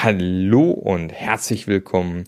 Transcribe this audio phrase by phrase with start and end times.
[0.00, 2.22] Hallo und herzlich willkommen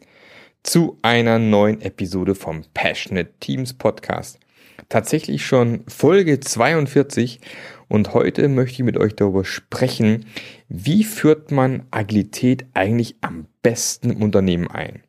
[0.64, 4.40] zu einer neuen Episode vom Passionate Teams Podcast.
[4.88, 7.38] Tatsächlich schon Folge 42
[7.86, 10.26] und heute möchte ich mit euch darüber sprechen,
[10.68, 15.04] wie führt man Agilität eigentlich am besten im Unternehmen ein?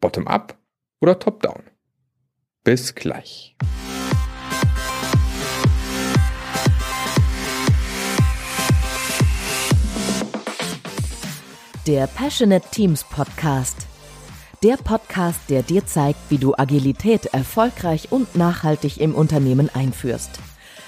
[0.00, 0.56] Bottom-up
[1.00, 1.64] oder top-down?
[2.62, 3.56] Bis gleich.
[11.90, 13.88] Der Passionate Teams Podcast.
[14.62, 20.38] Der Podcast, der dir zeigt, wie du Agilität erfolgreich und nachhaltig im Unternehmen einführst.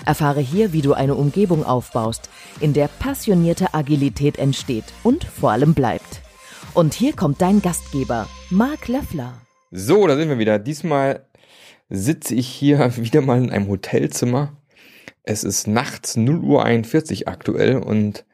[0.07, 2.31] Erfahre hier, wie du eine Umgebung aufbaust,
[2.61, 6.21] in der passionierte Agilität entsteht und vor allem bleibt.
[6.73, 9.33] Und hier kommt dein Gastgeber, Marc Löffler.
[9.73, 10.61] So, da sind wir wieder.
[10.61, 11.27] Diesmal
[11.91, 14.57] sitze ich hier wieder mal in einem Hotelzimmer.
[15.25, 18.25] Es ist nachts 0 Uhr 41 aktuell und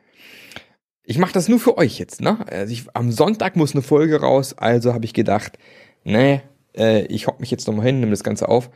[1.08, 2.44] ich mache das nur für euch jetzt, ne?
[2.50, 5.58] Also ich, am Sonntag muss eine Folge raus, also habe ich gedacht,
[6.04, 6.42] nee,
[6.76, 8.68] äh, ich hock mich jetzt nochmal hin, nehme das Ganze auf.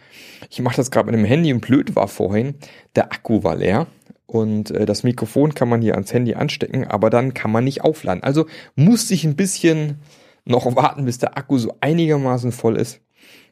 [0.49, 2.55] Ich mache das gerade mit dem Handy und blöd war vorhin,
[2.97, 3.87] der Akku war leer
[4.25, 7.83] und äh, das Mikrofon kann man hier ans Handy anstecken, aber dann kann man nicht
[7.83, 8.23] aufladen.
[8.23, 9.99] Also musste ich ein bisschen
[10.47, 13.01] noch warten, bis der Akku so einigermaßen voll ist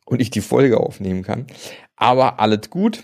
[0.06, 1.46] und ich die Folge aufnehmen kann.
[1.96, 3.02] Aber alles gut.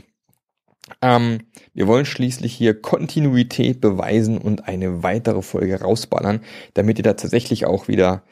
[1.03, 1.41] Ähm,
[1.75, 6.41] wir wollen schließlich hier Kontinuität beweisen und eine weitere Folge rausballern,
[6.75, 8.23] damit ihr da tatsächlich auch wieder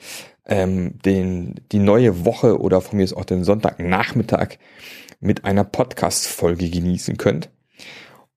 [0.46, 4.58] ähm, den, die neue Woche oder von mir ist auch den Sonntagnachmittag
[5.20, 7.50] mit einer Podcast-Folge genießen könnt.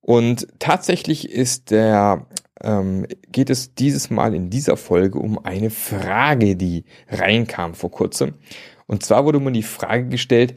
[0.02, 2.28] Und tatsächlich ist der,
[2.62, 8.36] ähm, geht es dieses Mal in dieser Folge um eine Frage, die reinkam vor kurzem.
[8.88, 10.56] Und zwar wurde mir die Frage gestellt,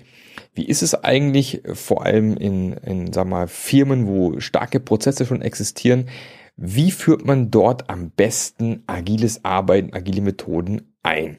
[0.55, 5.43] wie ist es eigentlich, vor allem in, in sag mal, Firmen, wo starke Prozesse schon
[5.43, 6.09] existieren,
[6.57, 11.39] wie führt man dort am besten agiles Arbeiten, agile Methoden ein?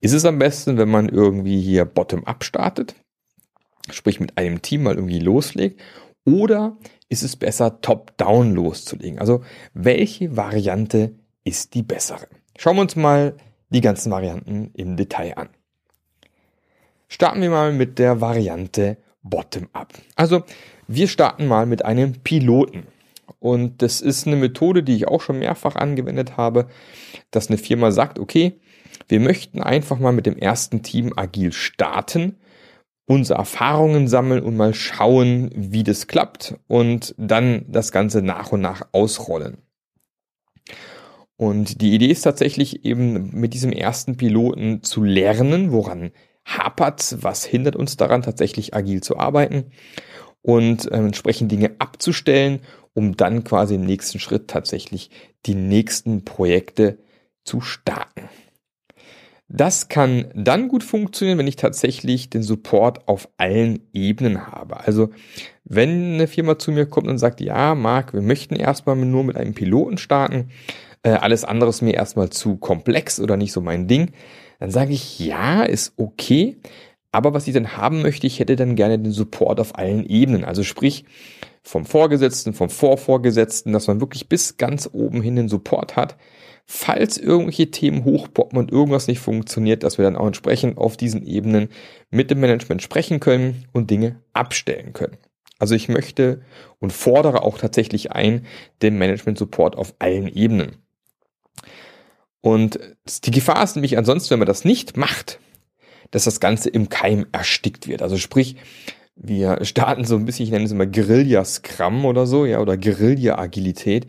[0.00, 2.96] Ist es am besten, wenn man irgendwie hier bottom-up startet,
[3.90, 5.80] sprich mit einem Team mal irgendwie loslegt,
[6.24, 6.76] oder
[7.08, 9.18] ist es besser, top-down loszulegen?
[9.18, 9.44] Also
[9.74, 12.26] welche Variante ist die bessere?
[12.58, 13.36] Schauen wir uns mal
[13.70, 15.48] die ganzen Varianten im Detail an.
[17.12, 19.92] Starten wir mal mit der Variante Bottom-up.
[20.16, 20.44] Also
[20.88, 22.86] wir starten mal mit einem Piloten.
[23.38, 26.68] Und das ist eine Methode, die ich auch schon mehrfach angewendet habe,
[27.30, 28.58] dass eine Firma sagt, okay,
[29.08, 32.38] wir möchten einfach mal mit dem ersten Team agil starten,
[33.04, 38.62] unsere Erfahrungen sammeln und mal schauen, wie das klappt und dann das Ganze nach und
[38.62, 39.58] nach ausrollen.
[41.36, 46.12] Und die Idee ist tatsächlich eben mit diesem ersten Piloten zu lernen, woran
[46.44, 49.66] hapert, was hindert uns daran, tatsächlich agil zu arbeiten
[50.42, 52.60] und äh, entsprechend Dinge abzustellen,
[52.94, 55.10] um dann quasi im nächsten Schritt tatsächlich
[55.46, 56.98] die nächsten Projekte
[57.44, 58.28] zu starten.
[59.54, 64.80] Das kann dann gut funktionieren, wenn ich tatsächlich den Support auf allen Ebenen habe.
[64.80, 65.10] Also
[65.64, 69.36] wenn eine Firma zu mir kommt und sagt, ja, Marc, wir möchten erstmal nur mit
[69.36, 70.48] einem Piloten starten,
[71.02, 74.12] äh, alles andere ist mir erstmal zu komplex oder nicht so mein Ding,
[74.62, 76.56] dann sage ich, ja, ist okay,
[77.10, 80.44] aber was ich dann haben möchte, ich hätte dann gerne den Support auf allen Ebenen.
[80.44, 81.04] Also sprich,
[81.64, 86.16] vom Vorgesetzten, vom Vorvorgesetzten, dass man wirklich bis ganz oben hin den Support hat.
[86.64, 91.26] Falls irgendwelche Themen hochpoppen und irgendwas nicht funktioniert, dass wir dann auch entsprechend auf diesen
[91.26, 91.68] Ebenen
[92.10, 95.18] mit dem Management sprechen können und Dinge abstellen können.
[95.58, 96.42] Also ich möchte
[96.78, 98.46] und fordere auch tatsächlich ein,
[98.80, 100.81] den Management Support auf allen Ebenen.
[102.42, 102.78] Und
[103.24, 105.38] die Gefahr ist nämlich ansonsten, wenn man das nicht macht,
[106.10, 108.02] dass das Ganze im Keim erstickt wird.
[108.02, 108.56] Also sprich,
[109.16, 114.06] wir starten so ein bisschen, ich nenne es immer Guerilla-Scrum oder so, ja, oder Guerilla-Agilität.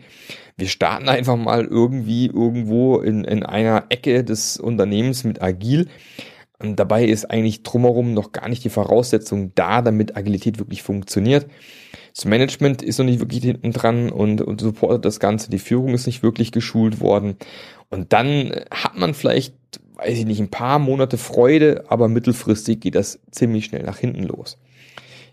[0.56, 5.88] Wir starten einfach mal irgendwie irgendwo in, in einer Ecke des Unternehmens mit Agil.
[6.58, 11.46] Und dabei ist eigentlich drumherum noch gar nicht die Voraussetzung da, damit Agilität wirklich funktioniert.
[12.14, 15.50] Das Management ist noch nicht wirklich hinten dran und, und supportet das Ganze.
[15.50, 17.36] Die Führung ist nicht wirklich geschult worden.
[17.94, 19.54] Und dann hat man vielleicht,
[19.94, 24.24] weiß ich nicht, ein paar Monate Freude, aber mittelfristig geht das ziemlich schnell nach hinten
[24.24, 24.58] los.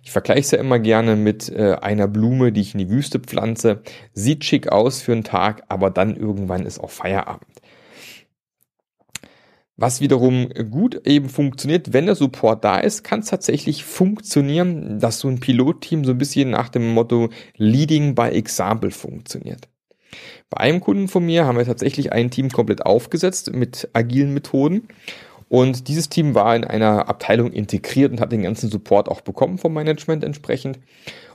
[0.04, 3.19] Ich vergleiche es ja immer gerne mit äh, einer Blume, die ich in die Wüste
[3.19, 3.81] pflanze.
[4.13, 7.50] Sieht schick aus für einen Tag, aber dann irgendwann ist auch Feierabend.
[9.75, 15.18] Was wiederum gut eben funktioniert, wenn der Support da ist, kann es tatsächlich funktionieren, dass
[15.18, 19.70] so ein Pilotteam so ein bisschen nach dem Motto Leading by Example funktioniert.
[20.50, 24.88] Bei einem Kunden von mir haben wir tatsächlich ein Team komplett aufgesetzt mit agilen Methoden.
[25.50, 29.58] Und dieses Team war in einer Abteilung integriert und hat den ganzen Support auch bekommen
[29.58, 30.80] vom Management entsprechend.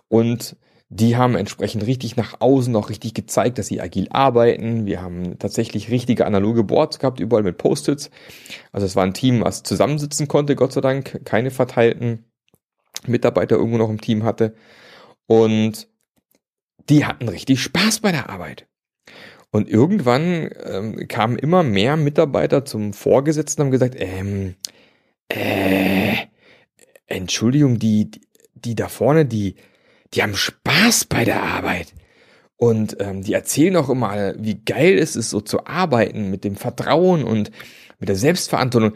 [0.08, 0.56] Und
[0.88, 4.86] Die haben entsprechend richtig nach außen auch richtig gezeigt, dass sie agil arbeiten.
[4.86, 8.10] Wir haben tatsächlich richtige analoge Boards gehabt, überall mit Post-its.
[8.70, 12.24] Also es war ein Team, was zusammensitzen konnte, Gott sei Dank, keine verteilten
[13.06, 14.54] Mitarbeiter irgendwo noch im Team hatte.
[15.26, 15.88] Und
[16.88, 18.66] die hatten richtig Spaß bei der Arbeit.
[19.50, 24.54] Und irgendwann ähm, kamen immer mehr Mitarbeiter zum Vorgesetzten und haben gesagt, ähm,
[25.28, 26.14] äh,
[27.06, 28.10] Entschuldigung, die,
[28.54, 29.56] die da vorne, die,
[30.12, 31.94] die haben Spaß bei der Arbeit.
[32.56, 36.56] Und ähm, die erzählen auch immer, wie geil es ist, so zu arbeiten, mit dem
[36.56, 37.50] Vertrauen und
[37.98, 38.94] mit der Selbstverantwortung.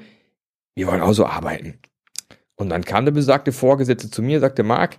[0.74, 1.78] Wir wollen auch so arbeiten.
[2.56, 4.98] Und dann kam der besagte Vorgesetzte zu mir, sagte, Marc,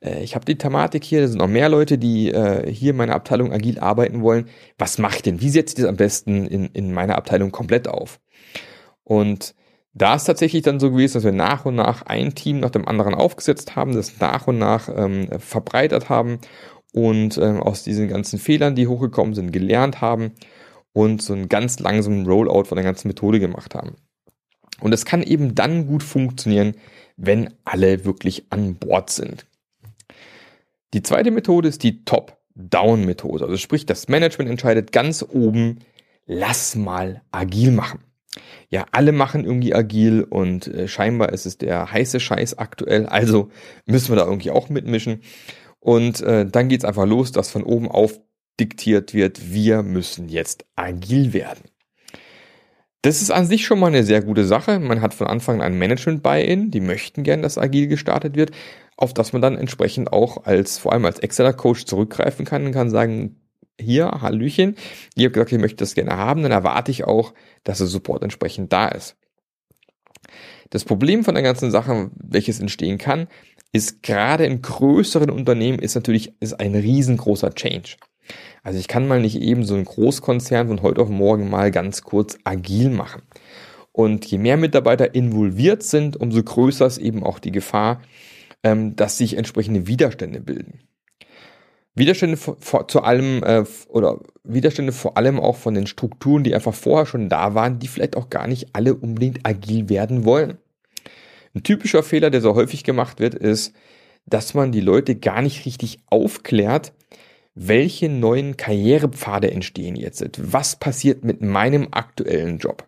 [0.00, 3.14] ich habe die Thematik hier, da sind noch mehr Leute, die äh, hier in meiner
[3.14, 4.48] Abteilung agil arbeiten wollen.
[4.78, 5.40] Was mache ich denn?
[5.40, 8.18] Wie setze ich das am besten in, in meiner Abteilung komplett auf?
[9.04, 9.54] Und
[9.92, 12.86] da ist tatsächlich dann so gewesen, dass wir nach und nach ein Team nach dem
[12.86, 16.38] anderen aufgesetzt haben, das nach und nach ähm, verbreitert haben
[16.92, 20.32] und ähm, aus diesen ganzen Fehlern, die hochgekommen sind, gelernt haben
[20.92, 23.96] und so einen ganz langsamen Rollout von der ganzen Methode gemacht haben.
[24.80, 26.74] Und das kann eben dann gut funktionieren,
[27.16, 29.46] wenn alle wirklich an Bord sind.
[30.94, 33.44] Die zweite Methode ist die Top-Down-Methode.
[33.44, 35.80] Also sprich, das Management entscheidet ganz oben,
[36.26, 38.00] lass mal agil machen
[38.68, 43.50] ja, alle machen irgendwie agil und äh, scheinbar ist es der heiße Scheiß aktuell, also
[43.86, 45.22] müssen wir da irgendwie auch mitmischen.
[45.80, 48.20] Und äh, dann geht's einfach los, dass von oben auf
[48.60, 51.64] diktiert wird, wir müssen jetzt agil werden.
[53.02, 54.78] Das ist an sich schon mal eine sehr gute Sache.
[54.78, 58.50] Man hat von Anfang an Management-Buy-in, die möchten gern, dass agil gestartet wird,
[59.00, 62.72] auf das man dann entsprechend auch als, vor allem als externer Coach zurückgreifen kann und
[62.72, 63.40] kann sagen,
[63.80, 64.76] hier, Hallöchen,
[65.16, 67.32] ihr habt gesagt, ihr möchtet das gerne haben, dann erwarte ich auch,
[67.64, 69.16] dass der Support entsprechend da ist.
[70.68, 73.26] Das Problem von der ganzen Sache, welches entstehen kann,
[73.72, 77.96] ist gerade in größeren Unternehmen ist natürlich ist ein riesengroßer Change.
[78.62, 82.02] Also ich kann mal nicht eben so einen Großkonzern von heute auf morgen mal ganz
[82.02, 83.22] kurz agil machen.
[83.92, 88.00] Und je mehr Mitarbeiter involviert sind, umso größer ist eben auch die Gefahr,
[88.62, 90.80] ähm, dass sich entsprechende Widerstände bilden.
[91.94, 96.74] Widerstände vor, zu allem äh, oder Widerstände vor allem auch von den Strukturen, die einfach
[96.74, 100.58] vorher schon da waren, die vielleicht auch gar nicht alle unbedingt agil werden wollen.
[101.54, 103.74] Ein typischer Fehler, der so häufig gemacht wird, ist,
[104.26, 106.92] dass man die Leute gar nicht richtig aufklärt,
[107.54, 110.24] welche neuen Karrierepfade entstehen jetzt.
[110.40, 112.86] Was passiert mit meinem aktuellen Job?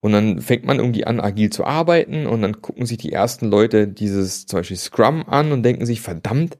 [0.00, 3.46] Und dann fängt man irgendwie an, agil zu arbeiten und dann gucken sich die ersten
[3.46, 6.58] Leute dieses zum Beispiel Scrum an und denken sich, verdammt,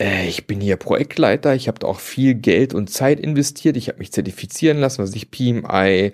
[0.00, 3.98] äh, ich bin hier Projektleiter, ich habe auch viel Geld und Zeit investiert, ich habe
[3.98, 6.12] mich zertifizieren lassen, was ich PMI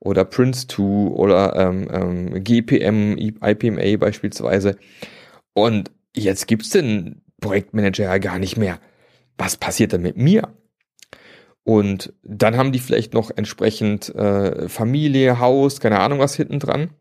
[0.00, 0.80] oder Prince2
[1.10, 4.76] oder ähm, ähm, GPM, IPMA beispielsweise.
[5.52, 8.80] Und jetzt gibt's den Projektmanager ja gar nicht mehr.
[9.36, 10.48] Was passiert denn mit mir?
[11.68, 16.94] Und dann haben die vielleicht noch entsprechend äh, Familie, Haus, keine Ahnung was hinten dran.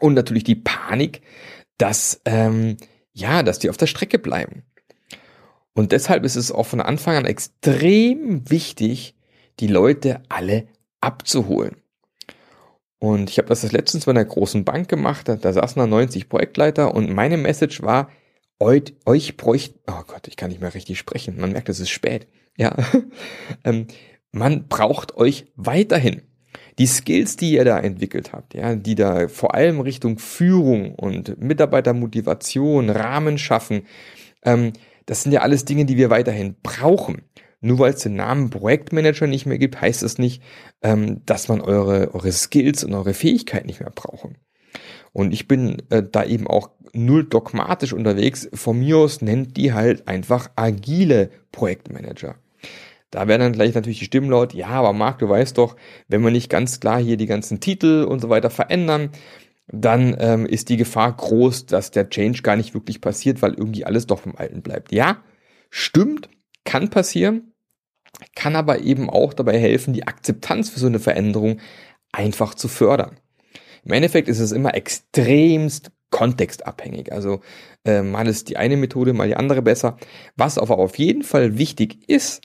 [0.00, 1.20] Und natürlich die Panik,
[1.76, 2.78] dass ähm,
[3.12, 4.62] ja, dass die auf der Strecke bleiben.
[5.74, 9.14] Und deshalb ist es auch von Anfang an extrem wichtig,
[9.60, 10.68] die Leute alle
[11.02, 11.76] abzuholen.
[12.98, 15.86] Und ich habe das, das letztens bei einer großen Bank gemacht, da, da saßen da
[15.86, 18.10] 90 Projektleiter und meine Message war,
[18.58, 21.90] euch, euch bräuchte, oh Gott, ich kann nicht mehr richtig sprechen, man merkt, es ist
[21.90, 22.26] spät,
[22.58, 22.76] ja,
[23.64, 23.86] ähm,
[24.30, 26.22] man braucht euch weiterhin.
[26.78, 31.40] Die Skills, die ihr da entwickelt habt, ja, die da vor allem Richtung Führung und
[31.40, 33.82] Mitarbeitermotivation, Rahmen schaffen,
[34.44, 34.72] ähm,
[35.06, 37.22] das sind ja alles Dinge, die wir weiterhin brauchen.
[37.60, 40.42] Nur weil es den Namen Projektmanager nicht mehr gibt, heißt das nicht,
[40.82, 44.36] ähm, dass man eure, eure Skills und eure Fähigkeiten nicht mehr brauchen.
[45.12, 48.48] Und ich bin äh, da eben auch null dogmatisch unterwegs.
[48.52, 52.36] Von mir aus nennt die halt einfach agile Projektmanager.
[53.10, 55.76] Da werden dann gleich natürlich die Stimmen laut, ja, aber Marc, du weißt doch,
[56.08, 59.10] wenn wir nicht ganz klar hier die ganzen Titel und so weiter verändern,
[59.66, 63.84] dann ähm, ist die Gefahr groß, dass der Change gar nicht wirklich passiert, weil irgendwie
[63.84, 64.92] alles doch vom Alten bleibt.
[64.92, 65.22] Ja,
[65.70, 66.28] stimmt,
[66.64, 67.54] kann passieren,
[68.34, 71.60] kann aber eben auch dabei helfen, die Akzeptanz für so eine Veränderung
[72.12, 73.18] einfach zu fördern.
[73.84, 77.12] Im Endeffekt ist es immer extremst kontextabhängig.
[77.12, 77.40] Also
[77.84, 79.98] äh, mal ist die eine Methode, mal die andere besser.
[80.36, 82.42] Was aber auf jeden Fall wichtig ist,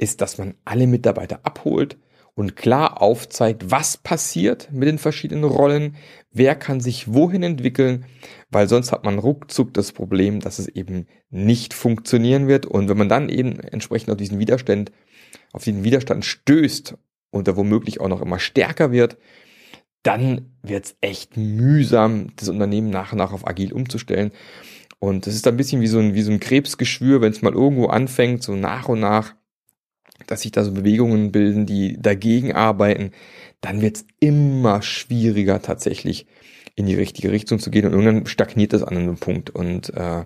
[0.00, 1.98] ist, dass man alle Mitarbeiter abholt,
[2.34, 5.96] und klar aufzeigt, was passiert mit den verschiedenen Rollen,
[6.32, 8.06] wer kann sich wohin entwickeln,
[8.50, 12.66] weil sonst hat man ruckzuck das Problem, dass es eben nicht funktionieren wird.
[12.66, 14.92] Und wenn man dann eben entsprechend auf diesen Widerstand,
[15.52, 16.94] auf diesen Widerstand stößt
[17.30, 19.18] und da womöglich auch noch immer stärker wird,
[20.02, 24.30] dann wird es echt mühsam, das Unternehmen nach und nach auf agil umzustellen.
[24.98, 27.52] Und das ist ein bisschen wie so ein, wie so ein Krebsgeschwür, wenn es mal
[27.52, 29.34] irgendwo anfängt, so nach und nach,
[30.26, 33.12] dass sich da so Bewegungen bilden, die dagegen arbeiten,
[33.60, 36.26] dann wird es immer schwieriger tatsächlich
[36.76, 40.24] in die richtige Richtung zu gehen und irgendwann stagniert das an einem Punkt und äh,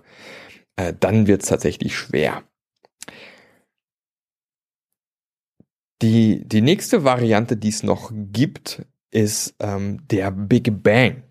[0.75, 2.43] äh, dann wird es tatsächlich schwer.
[6.01, 11.23] Die, die nächste Variante, die es noch gibt, ist ähm, der Big Bang.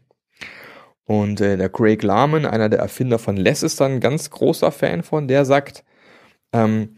[1.04, 4.72] Und äh, der Craig Larman, einer der Erfinder von Less, ist dann ein ganz großer
[4.72, 5.84] Fan von, der sagt,
[6.52, 6.96] ähm,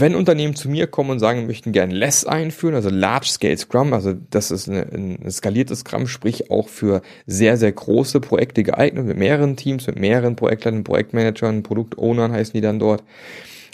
[0.00, 3.56] wenn Unternehmen zu mir kommen und sagen, wir möchten gerne Less einführen, also Large Scale
[3.56, 8.62] Scrum, also das ist eine, ein skaliertes Scrum, sprich auch für sehr, sehr große Projekte
[8.62, 13.04] geeignet, mit mehreren Teams, mit mehreren Projektleitern, Projektmanagern, Produktownern heißen die dann dort.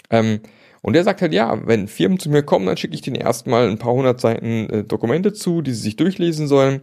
[0.09, 0.39] Ähm,
[0.81, 3.69] und der sagt halt, ja, wenn Firmen zu mir kommen, dann schicke ich denen erstmal
[3.69, 6.81] ein paar hundert Seiten äh, Dokumente zu, die sie sich durchlesen sollen.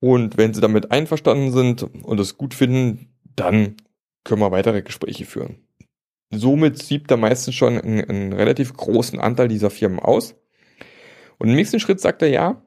[0.00, 3.76] Und wenn sie damit einverstanden sind und es gut finden, dann
[4.24, 5.67] können wir weitere Gespräche führen.
[6.30, 10.34] Somit siebt er meistens schon einen, einen relativ großen Anteil dieser Firmen aus.
[11.38, 12.62] Und im nächsten Schritt sagt er ja,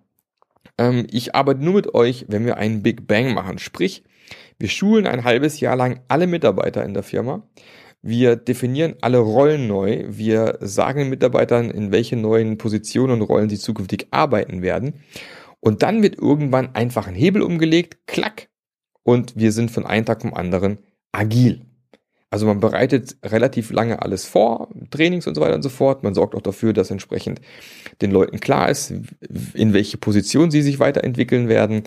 [0.77, 3.60] ähm, ich arbeite nur mit euch, wenn wir einen Big Bang machen.
[3.60, 4.03] Sprich,
[4.58, 7.48] wir schulen ein halbes Jahr lang alle Mitarbeiter in der Firma.
[8.01, 10.06] Wir definieren alle Rollen neu.
[10.08, 15.01] Wir sagen den Mitarbeitern, in welche neuen Positionen und Rollen sie zukünftig arbeiten werden.
[15.60, 18.50] Und dann wird irgendwann einfach ein Hebel umgelegt, klack,
[19.03, 20.80] und wir sind von einem Tag zum anderen
[21.12, 21.65] agil.
[22.31, 26.01] Also man bereitet relativ lange alles vor, Trainings und so weiter und so fort.
[26.01, 27.41] Man sorgt auch dafür, dass entsprechend
[28.01, 28.93] den Leuten klar ist,
[29.53, 31.83] in welche Position sie sich weiterentwickeln werden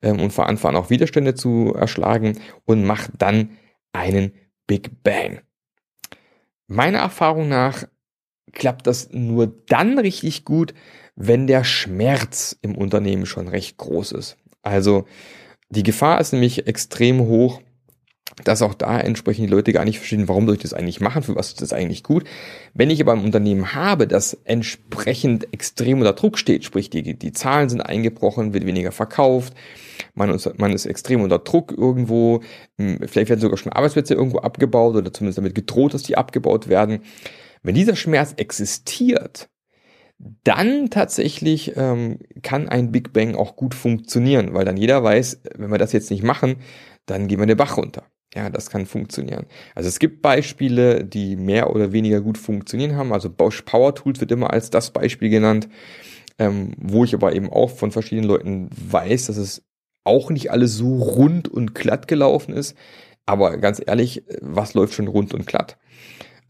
[0.00, 3.58] ähm, und anfangen auch Widerstände zu erschlagen und macht dann
[3.92, 4.32] einen
[4.68, 5.40] Big Bang.
[6.68, 7.84] Meiner Erfahrung nach
[8.52, 10.74] klappt das nur dann richtig gut,
[11.16, 14.36] wenn der Schmerz im Unternehmen schon recht groß ist.
[14.62, 15.06] Also
[15.70, 17.60] die Gefahr ist nämlich extrem hoch,
[18.44, 21.22] dass auch da entsprechend die Leute gar nicht verstehen, warum soll ich das eigentlich machen,
[21.22, 22.24] für was ist das eigentlich gut.
[22.74, 27.32] Wenn ich aber ein Unternehmen habe, das entsprechend extrem unter Druck steht, sprich die, die
[27.32, 29.54] Zahlen sind eingebrochen, wird weniger verkauft,
[30.14, 32.42] man ist, man ist extrem unter Druck irgendwo,
[32.76, 36.68] hm, vielleicht werden sogar schon Arbeitsplätze irgendwo abgebaut oder zumindest damit gedroht, dass die abgebaut
[36.68, 37.00] werden.
[37.62, 39.48] Wenn dieser Schmerz existiert,
[40.44, 45.70] dann tatsächlich ähm, kann ein Big Bang auch gut funktionieren, weil dann jeder weiß, wenn
[45.70, 46.56] wir das jetzt nicht machen,
[47.06, 48.04] dann gehen wir den Bach runter.
[48.34, 49.46] Ja, das kann funktionieren.
[49.74, 53.12] Also es gibt Beispiele, die mehr oder weniger gut funktionieren haben.
[53.12, 55.68] Also Bosch Power Tools wird immer als das Beispiel genannt,
[56.38, 59.62] ähm, wo ich aber eben auch von verschiedenen Leuten weiß, dass es
[60.04, 62.76] auch nicht alles so rund und glatt gelaufen ist.
[63.26, 65.78] Aber ganz ehrlich, was läuft schon rund und glatt?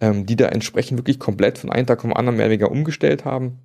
[0.00, 2.70] Ähm, die da entsprechend wirklich komplett von einem Tag auf den anderen mehr oder weniger
[2.70, 3.58] umgestellt haben.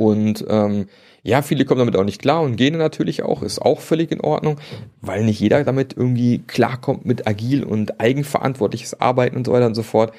[0.00, 0.86] Und ähm,
[1.22, 4.22] ja, viele kommen damit auch nicht klar und gehen natürlich auch, ist auch völlig in
[4.22, 4.58] Ordnung,
[5.02, 9.74] weil nicht jeder damit irgendwie klarkommt mit agil und eigenverantwortliches Arbeiten und so weiter und
[9.74, 10.14] so fort.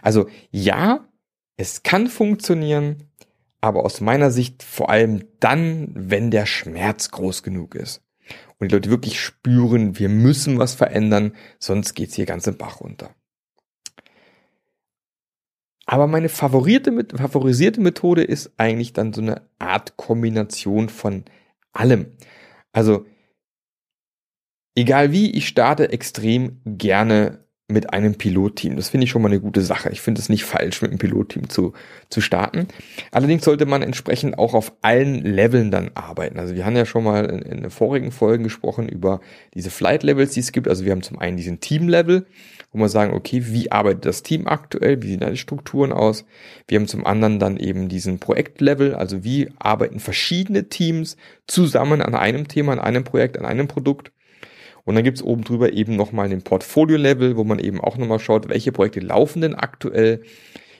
[0.00, 1.06] Also ja,
[1.58, 3.10] es kann funktionieren,
[3.60, 8.00] aber aus meiner Sicht vor allem dann, wenn der Schmerz groß genug ist.
[8.58, 12.80] Und die Leute wirklich spüren, wir müssen was verändern, sonst geht's hier ganz im Bach
[12.80, 13.10] runter.
[15.86, 21.24] Aber meine favorisierte, Methode ist eigentlich dann so eine Art Kombination von
[21.72, 22.16] allem.
[22.72, 23.06] Also,
[24.74, 28.76] egal wie, ich starte extrem gerne mit einem Pilotteam.
[28.76, 29.90] Das finde ich schon mal eine gute Sache.
[29.90, 31.72] Ich finde es nicht falsch, mit einem Pilotteam zu,
[32.10, 32.68] zu starten.
[33.10, 36.38] Allerdings sollte man entsprechend auch auf allen Leveln dann arbeiten.
[36.38, 39.20] Also wir haben ja schon mal in, in vorigen Folgen gesprochen über
[39.54, 40.68] diese Flight Levels, die es gibt.
[40.68, 42.26] Also wir haben zum einen diesen Team Level,
[42.72, 45.02] wo wir sagen, okay, wie arbeitet das Team aktuell?
[45.02, 46.24] Wie sehen da die Strukturen aus?
[46.68, 52.14] Wir haben zum anderen dann eben diesen Projektlevel, also wie arbeiten verschiedene Teams zusammen an
[52.14, 54.12] einem Thema, an einem Projekt, an einem Produkt?
[54.84, 58.48] Und dann gibt's oben drüber eben nochmal den Portfolio-Level, wo man eben auch nochmal schaut,
[58.48, 60.22] welche Projekte laufen denn aktuell,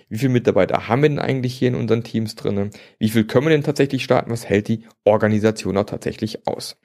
[0.09, 3.47] wie viele Mitarbeiter haben wir denn eigentlich hier in unseren Teams drinnen, wie viel können
[3.47, 6.77] wir denn tatsächlich starten, was hält die Organisation auch tatsächlich aus.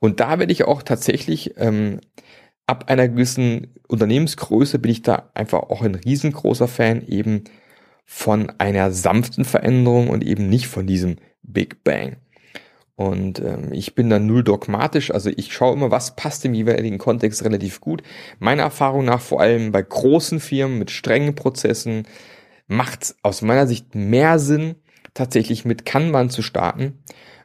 [0.00, 2.00] Und da werde ich auch tatsächlich ähm,
[2.66, 7.44] ab einer gewissen Unternehmensgröße bin ich da einfach auch ein riesengroßer Fan eben
[8.04, 12.16] von einer sanften Veränderung und eben nicht von diesem Big Bang.
[12.96, 16.98] Und ähm, ich bin da null dogmatisch, also ich schaue immer, was passt im jeweiligen
[16.98, 18.02] Kontext relativ gut.
[18.38, 22.06] Meiner Erfahrung nach, vor allem bei großen Firmen mit strengen Prozessen,
[22.68, 24.76] macht es aus meiner Sicht mehr Sinn,
[25.12, 27.00] tatsächlich mit Kanban zu starten,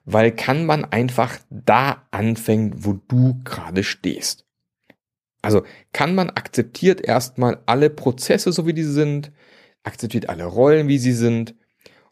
[0.06, 4.46] weil Kanban einfach da anfängt, wo du gerade stehst.
[5.41, 9.31] Also Kanban akzeptiert erstmal alle Prozesse, so wie die sind,
[9.84, 11.55] akzeptiert alle Rollen, wie sie sind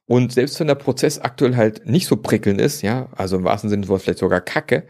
[0.08, 3.70] und selbst wenn der Prozess aktuell halt nicht so prickelnd ist, ja, also im wahrsten
[3.70, 4.88] Sinne des Wortes vielleicht sogar kacke,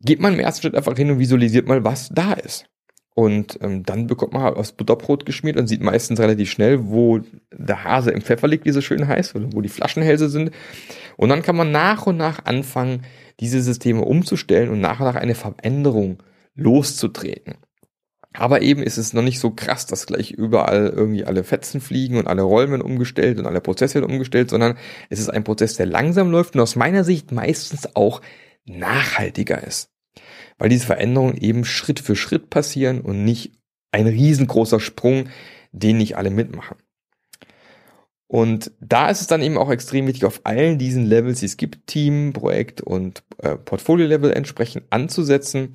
[0.00, 2.66] geht man im ersten Schritt einfach hin und visualisiert mal, was da ist.
[3.14, 7.20] Und ähm, dann bekommt man halt aus Butterbrot geschmiert und sieht meistens relativ schnell, wo
[7.52, 10.52] der Hase im Pfeffer liegt, wie so schön heißt, oder wo die Flaschenhälse sind.
[11.16, 13.02] Und dann kann man nach und nach anfangen,
[13.40, 16.22] diese Systeme umzustellen und nach und nach eine Veränderung
[16.54, 17.54] loszutreten.
[18.34, 22.16] Aber eben ist es noch nicht so krass, dass gleich überall irgendwie alle Fetzen fliegen
[22.16, 24.78] und alle Rollen umgestellt und alle Prozesse umgestellt, sondern
[25.10, 28.22] es ist ein Prozess, der langsam läuft und aus meiner Sicht meistens auch
[28.64, 29.92] nachhaltiger ist
[30.62, 33.52] weil diese Veränderungen eben Schritt für Schritt passieren und nicht
[33.90, 35.28] ein riesengroßer Sprung,
[35.72, 36.76] den nicht alle mitmachen.
[38.28, 41.56] Und da ist es dann eben auch extrem wichtig, auf allen diesen Levels, die es
[41.56, 45.72] gibt, Team, Projekt und äh, Portfolio-Level entsprechend anzusetzen,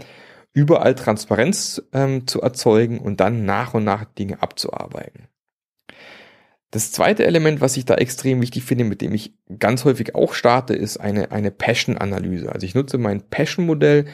[0.57, 5.27] überall Transparenz ähm, zu erzeugen und dann nach und nach Dinge abzuarbeiten.
[6.71, 10.33] Das zweite Element, was ich da extrem wichtig finde, mit dem ich ganz häufig auch
[10.33, 12.51] starte, ist eine, eine Passion-Analyse.
[12.51, 14.05] Also ich nutze mein Passion-Modell,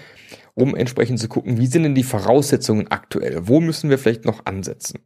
[0.54, 3.48] um entsprechend zu gucken, wie sind denn die Voraussetzungen aktuell?
[3.48, 5.00] Wo müssen wir vielleicht noch ansetzen?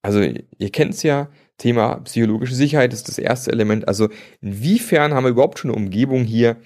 [0.00, 3.88] Also ihr kennt es ja, Thema psychologische Sicherheit ist das erste Element.
[3.88, 4.08] Also
[4.40, 6.56] inwiefern haben wir überhaupt schon eine Umgebung hier,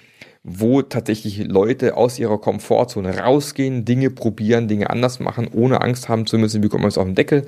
[0.43, 6.27] wo tatsächlich Leute aus ihrer Komfortzone rausgehen, Dinge probieren, Dinge anders machen, ohne Angst haben
[6.27, 7.47] zu müssen, wie kommt man es auf den Deckel?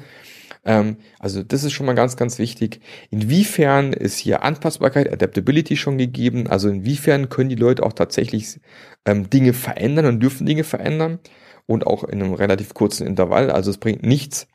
[0.65, 2.81] Ähm, also das ist schon mal ganz, ganz wichtig.
[3.11, 6.47] Inwiefern ist hier Anpassbarkeit, Adaptability schon gegeben?
[6.47, 8.61] Also inwiefern können die Leute auch tatsächlich
[9.07, 11.19] ähm, Dinge verändern und dürfen Dinge verändern?
[11.67, 13.51] Und auch in einem relativ kurzen Intervall.
[13.51, 14.49] Also es bringt nichts,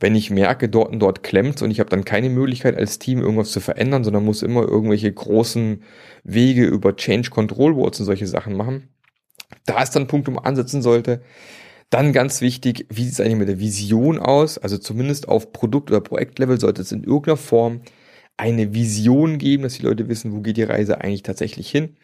[0.00, 3.20] wenn ich merke, dort und dort klemmt und ich habe dann keine Möglichkeit als Team
[3.20, 5.82] irgendwas zu verändern, sondern muss immer irgendwelche großen
[6.24, 8.88] Wege über Change Control Boards und solche Sachen machen.
[9.66, 11.22] Da ist dann Punkt, wo man ansetzen sollte.
[11.90, 14.58] Dann ganz wichtig, wie sieht es eigentlich mit der Vision aus?
[14.58, 17.82] Also zumindest auf Produkt- oder Projektlevel sollte es in irgendeiner Form
[18.36, 21.96] eine Vision geben, dass die Leute wissen, wo geht die Reise eigentlich tatsächlich hin.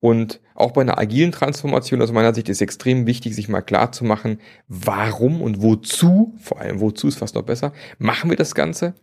[0.00, 3.92] Und auch bei einer agilen Transformation aus meiner Sicht ist extrem wichtig, sich mal klar
[3.92, 8.54] zu machen, warum und wozu, vor allem wozu ist fast noch besser, machen wir das
[8.54, 8.94] Ganze?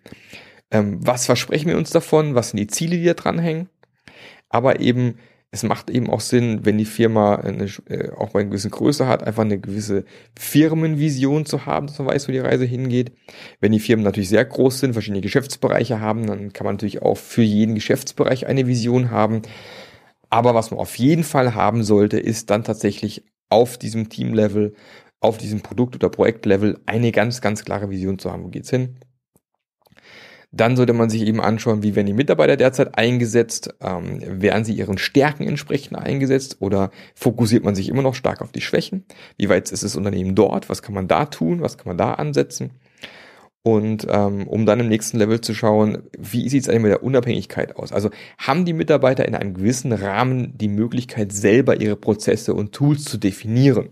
[0.72, 2.36] Ähm, was versprechen wir uns davon?
[2.36, 3.70] Was sind die Ziele, die da dranhängen?
[4.50, 5.16] Aber eben
[5.54, 9.06] es macht eben auch Sinn, wenn die Firma eine, äh, auch bei einer gewissen Größe
[9.06, 10.04] hat, einfach eine gewisse
[10.36, 13.12] Firmenvision zu haben, dass man weiß, wo die Reise hingeht.
[13.60, 17.20] Wenn die Firmen natürlich sehr groß sind, verschiedene Geschäftsbereiche haben, dann kann man natürlich auch
[17.20, 19.44] für jeden Geschäftsbereich eine Vision haben.
[20.34, 24.74] Aber was man auf jeden Fall haben sollte, ist dann tatsächlich auf diesem Teamlevel,
[25.20, 28.44] auf diesem Produkt- oder Projektlevel eine ganz, ganz klare Vision zu haben.
[28.44, 28.98] Wo geht's hin?
[30.52, 34.74] Dann sollte man sich eben anschauen, wie werden die Mitarbeiter derzeit eingesetzt, ähm, werden sie
[34.74, 39.06] ihren Stärken entsprechend eingesetzt oder fokussiert man sich immer noch stark auf die Schwächen?
[39.38, 40.68] Wie weit ist das Unternehmen dort?
[40.68, 41.62] Was kann man da tun?
[41.62, 42.72] Was kann man da ansetzen?
[43.64, 47.04] Und ähm, um dann im nächsten Level zu schauen, wie sieht es eigentlich mit der
[47.04, 47.94] Unabhängigkeit aus?
[47.94, 53.06] Also haben die Mitarbeiter in einem gewissen Rahmen die Möglichkeit, selber ihre Prozesse und Tools
[53.06, 53.90] zu definieren?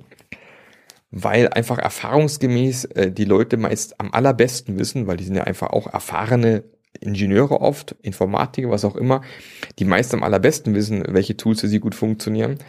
[1.11, 5.71] weil einfach erfahrungsgemäß äh, die Leute meist am allerbesten wissen, weil die sind ja einfach
[5.71, 6.63] auch erfahrene
[6.99, 9.21] Ingenieure oft, Informatiker, was auch immer,
[9.79, 12.59] die meist am allerbesten wissen, welche Tools für sie gut funktionieren.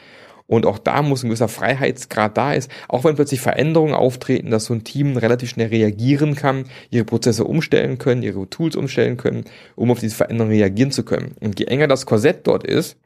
[0.52, 4.66] Und auch da muss ein gewisser Freiheitsgrad da ist, auch wenn plötzlich Veränderungen auftreten, dass
[4.66, 9.44] so ein Team relativ schnell reagieren kann, ihre Prozesse umstellen können, ihre Tools umstellen können,
[9.76, 11.36] um auf diese Veränderungen reagieren zu können.
[11.40, 12.98] Und je enger das Korsett dort ist,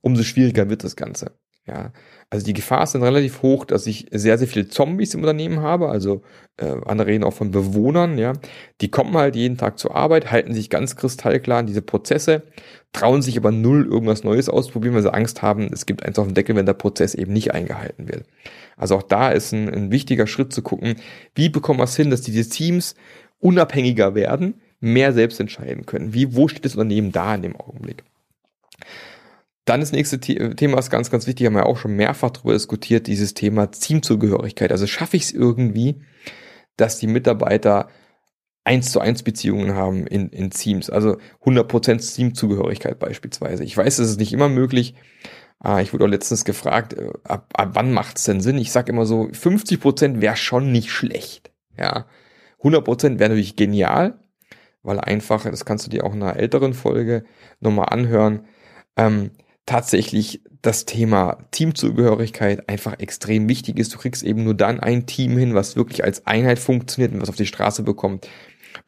[0.00, 1.32] umso schwieriger wird das Ganze.
[1.66, 1.92] Ja,
[2.30, 5.60] also die Gefahr ist dann relativ hoch, dass ich sehr, sehr viele Zombies im Unternehmen
[5.60, 5.90] habe.
[5.90, 6.22] Also
[6.56, 8.32] äh, andere reden auch von Bewohnern, ja.
[8.80, 12.44] Die kommen halt jeden Tag zur Arbeit, halten sich ganz kristallklar an diese Prozesse,
[12.92, 16.26] trauen sich aber null irgendwas Neues ausprobieren, weil sie Angst haben, es gibt eins auf
[16.26, 18.24] dem Deckel, wenn der Prozess eben nicht eingehalten wird.
[18.76, 20.96] Also auch da ist ein, ein wichtiger Schritt zu gucken,
[21.34, 22.94] wie bekommen wir es hin, dass diese Teams
[23.40, 26.14] unabhängiger werden, mehr selbst entscheiden können.
[26.14, 28.04] Wie, wo steht das Unternehmen da in dem Augenblick?
[29.64, 33.06] Dann das nächste Thema ist ganz, ganz wichtig, haben wir auch schon mehrfach darüber diskutiert,
[33.06, 34.72] dieses Thema Teamzugehörigkeit.
[34.72, 36.00] Also schaffe ich es irgendwie,
[36.78, 37.88] dass die Mitarbeiter
[38.68, 43.64] eins zu eins Beziehungen haben in, in Teams, also 100% Teamzugehörigkeit beispielsweise.
[43.64, 44.94] Ich weiß, es ist nicht immer möglich.
[45.58, 48.58] Ah, ich wurde auch letztens gefragt, äh, ab, ab wann macht es denn Sinn?
[48.58, 51.50] Ich sage immer so, 50% wäre schon nicht schlecht.
[51.78, 52.04] Ja,
[52.62, 54.18] 100% wäre natürlich genial,
[54.82, 57.24] weil einfach, das kannst du dir auch in einer älteren Folge
[57.60, 58.46] nochmal anhören,
[58.96, 59.30] ähm,
[59.64, 63.94] tatsächlich das Thema Teamzugehörigkeit einfach extrem wichtig ist.
[63.94, 67.28] Du kriegst eben nur dann ein Team hin, was wirklich als Einheit funktioniert und was
[67.28, 68.28] auf die Straße bekommt,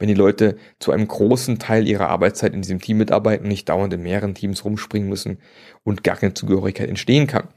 [0.01, 3.93] wenn die Leute zu einem großen Teil ihrer Arbeitszeit in diesem Team mitarbeiten nicht dauernd
[3.93, 5.39] in mehreren Teams rumspringen müssen
[5.85, 7.49] und gar keine Zugehörigkeit entstehen kann.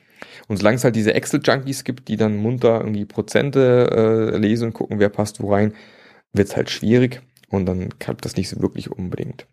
[0.48, 4.74] Und solange es halt diese Excel-Junkies gibt, die dann munter irgendwie Prozente äh, lesen und
[4.74, 5.74] gucken, wer passt wo rein,
[6.34, 9.48] wird es halt schwierig und dann klappt das nicht so wirklich unbedingt.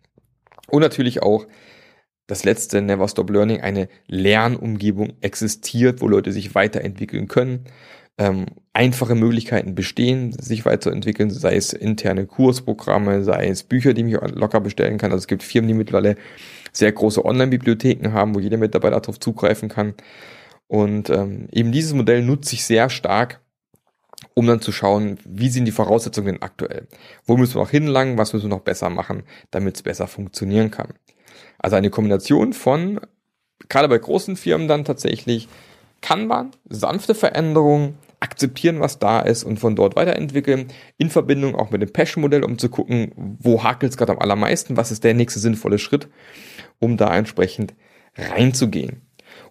[0.67, 1.47] Und natürlich auch
[2.27, 7.65] das letzte Never Stop Learning, eine Lernumgebung existiert, wo Leute sich weiterentwickeln können,
[8.21, 14.11] ähm, einfache Möglichkeiten bestehen, sich weiterzuentwickeln, sei es interne Kursprogramme, sei es Bücher, die ich
[14.35, 15.11] locker bestellen kann.
[15.11, 16.15] Also es gibt Firmen, die mittlerweile
[16.71, 19.95] sehr große Online-Bibliotheken haben, wo jeder Mitarbeiter darauf zugreifen kann.
[20.67, 23.39] Und ähm, eben dieses Modell nutze ich sehr stark,
[24.35, 26.87] um dann zu schauen, wie sind die Voraussetzungen denn aktuell?
[27.25, 28.19] Wo müssen wir noch hinlangen?
[28.19, 30.93] Was müssen wir noch besser machen, damit es besser funktionieren kann?
[31.57, 32.99] Also eine Kombination von,
[33.67, 35.49] gerade bei großen Firmen dann tatsächlich,
[36.01, 41.81] Kanban, sanfte Veränderungen, akzeptieren, was da ist und von dort weiterentwickeln, in Verbindung auch mit
[41.81, 45.39] dem Passion-Modell, um zu gucken, wo hakelt es gerade am allermeisten, was ist der nächste
[45.39, 46.07] sinnvolle Schritt,
[46.79, 47.73] um da entsprechend
[48.15, 49.01] reinzugehen.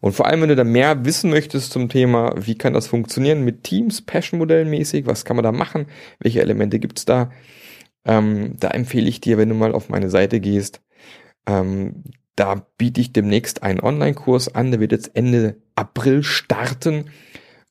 [0.01, 3.45] Und vor allem, wenn du da mehr wissen möchtest zum Thema, wie kann das funktionieren
[3.45, 5.87] mit Teams, Passion-Modell mäßig, was kann man da machen,
[6.21, 7.31] welche Elemente gibt's da,
[8.05, 10.81] ähm, da empfehle ich dir, wenn du mal auf meine Seite gehst,
[11.47, 12.05] ähm,
[12.37, 17.07] da biete ich demnächst einen Online-Kurs an, der wird jetzt Ende April starten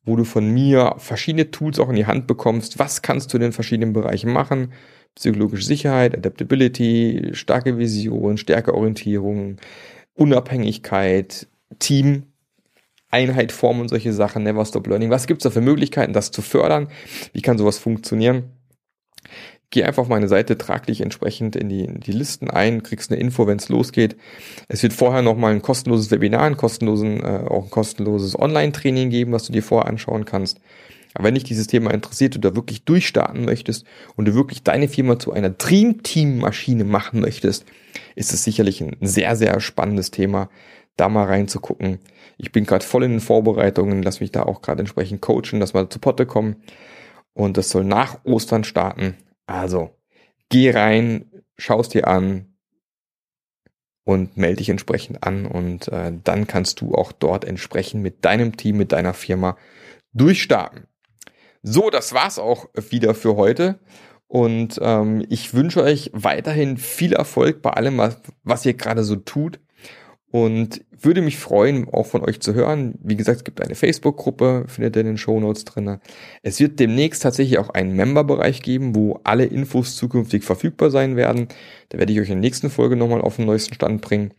[0.09, 2.79] wo du von mir verschiedene Tools auch in die Hand bekommst.
[2.79, 4.73] Was kannst du in den verschiedenen Bereichen machen?
[5.15, 9.57] Psychologische Sicherheit, Adaptability, starke Vision, Stärkeorientierung,
[10.15, 12.23] Unabhängigkeit, Team,
[13.11, 15.11] Einheit formen und solche Sachen, Never Stop Learning.
[15.11, 16.89] Was gibt's da für Möglichkeiten, das zu fördern?
[17.33, 18.51] Wie kann sowas funktionieren?
[19.71, 23.11] Geh einfach auf meine Seite, trag dich entsprechend in die, in die Listen ein, kriegst
[23.11, 24.15] eine Info, wenn es losgeht.
[24.67, 29.31] Es wird vorher nochmal ein kostenloses Webinar, ein kostenlosen, äh, auch ein kostenloses Online-Training geben,
[29.31, 30.59] was du dir vorher anschauen kannst.
[31.13, 34.87] Aber wenn dich dieses Thema interessiert, du da wirklich durchstarten möchtest und du wirklich deine
[34.87, 37.65] Firma zu einer Dream Team Maschine machen möchtest,
[38.15, 40.49] ist es sicherlich ein sehr, sehr spannendes Thema,
[40.97, 41.99] da mal reinzugucken.
[42.37, 45.73] Ich bin gerade voll in den Vorbereitungen, lass mich da auch gerade entsprechend coachen, dass
[45.73, 46.55] wir zu Potte kommen.
[47.33, 49.15] Und das soll nach Ostern starten.
[49.49, 49.97] Also,
[50.49, 51.25] geh rein,
[51.57, 52.53] schaust dir an
[54.03, 58.57] und melde dich entsprechend an und äh, dann kannst du auch dort entsprechend mit deinem
[58.57, 59.57] Team, mit deiner Firma
[60.13, 60.85] durchstarten.
[61.63, 63.79] So, das war's auch wieder für heute.
[64.27, 69.15] Und ähm, ich wünsche euch weiterhin viel Erfolg bei allem, was, was ihr gerade so
[69.15, 69.59] tut.
[70.31, 72.93] Und würde mich freuen, auch von euch zu hören.
[73.01, 76.01] Wie gesagt, es gibt eine Facebook-Gruppe, findet ihr in den Show Notes drinne.
[76.43, 81.47] Es wird demnächst tatsächlich auch einen Member-Bereich geben, wo alle Infos zukünftig verfügbar sein werden.
[81.89, 84.33] Da werde ich euch in der nächsten Folge nochmal auf den neuesten Stand bringen.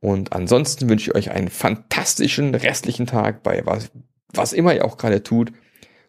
[0.00, 3.90] Und ansonsten wünsche ich euch einen fantastischen restlichen Tag bei was,
[4.28, 5.52] was immer ihr auch gerade tut.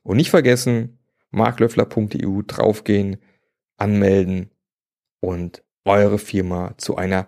[0.04, 1.00] Und nicht vergessen,
[1.32, 3.18] marklöffler.eu draufgehen,
[3.78, 4.52] anmelden
[5.22, 7.28] und eure Firma zu einer